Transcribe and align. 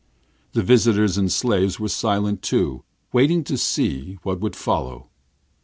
The 0.53 0.63
visitors 0.63 1.15
and 1.19 1.27
the 1.27 1.31
slaves 1.31 1.79
were 1.79 1.87
silent, 1.87 2.41
too, 2.41 2.83
waiting 3.13 3.43
to 3.43 3.55
see 3.55 4.17
what 4.23 4.39
would 4.39 4.55
follow. 4.55 5.11